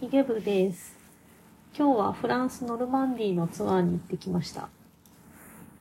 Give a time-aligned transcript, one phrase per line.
[0.00, 0.96] ヒゲ部です。
[1.76, 4.68] 今日はフランスノルマンディのツアーに行ってきました。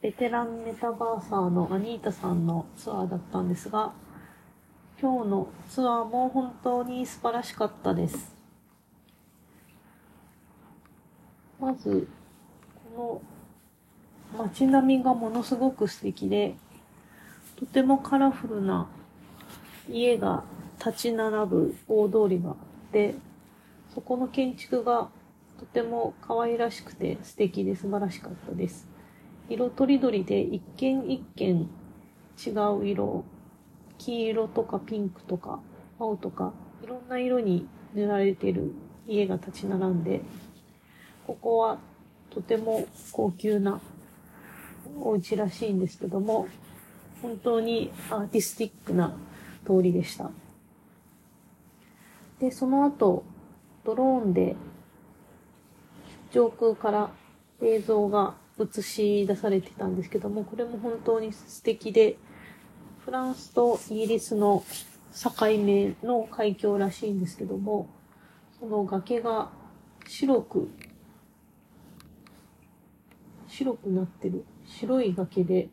[0.02, 3.94] ベテランメタバーサーのアニータさんのツアーだったんですが、
[5.00, 8.36] 今日のツアーも本当に素晴らしかったです。
[11.60, 12.08] まず、
[12.96, 13.22] こ
[14.34, 16.56] の街並みがものすごく素敵で、
[17.56, 18.88] とてもカラフルな
[19.88, 20.44] 家が
[20.84, 22.56] 立ち並ぶ大通りがあっ
[22.92, 23.14] て、
[23.98, 25.10] そこの建築が
[25.60, 28.88] とても可愛らしくて素敵で素晴らしかったです。
[29.50, 31.68] 色とりどりで一軒一軒
[32.46, 33.24] 違う色、
[33.98, 35.60] 黄色とかピンクとか
[35.98, 38.72] 青とかいろんな色に塗られてる
[39.08, 40.22] 家が立ち並んで、
[41.26, 41.80] ここは
[42.30, 43.82] とても高級な
[45.00, 46.48] お家らしいんですけども、
[47.24, 49.18] 本当にアーティスティックな
[49.66, 50.30] 通りでした。
[52.40, 53.26] で、その後、
[53.88, 54.58] ドローンで
[56.34, 57.10] 上空から
[57.62, 62.18] 映像が映し出されてたんですけども、これも本当に素敵で、
[63.06, 64.62] フランスとイギリスの
[65.14, 65.32] 境
[65.64, 67.88] 目の海峡らしいんですけども、
[68.60, 69.52] その崖が
[70.06, 70.70] 白く、
[73.48, 75.70] 白くなってる白い崖で、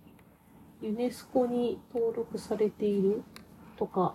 [0.80, 3.24] ユネスコに登録されている
[3.76, 4.14] とか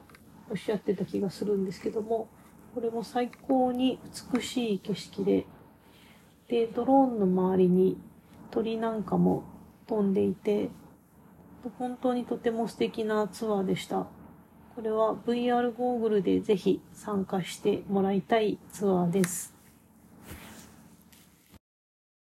[0.49, 2.29] おっしゃってた気がするんですけども、
[2.73, 3.99] これも最高に
[4.33, 5.45] 美しい景色で、
[6.47, 7.97] で、ドローンの周りに
[8.51, 9.43] 鳥なんかも
[9.87, 10.69] 飛んでいて、
[11.77, 14.07] 本当にとても素敵なツアーでした。
[14.75, 19.58] これは VR ゴーグルでぜひ参加してもらいたいツアーです。